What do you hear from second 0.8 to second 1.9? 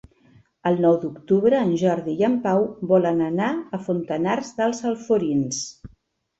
nou d'octubre en